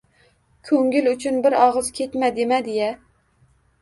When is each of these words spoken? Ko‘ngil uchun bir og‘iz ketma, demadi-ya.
Ko‘ngil 0.69 1.11
uchun 1.11 1.37
bir 1.47 1.57
og‘iz 1.65 1.93
ketma, 1.99 2.31
demadi-ya. 2.41 2.89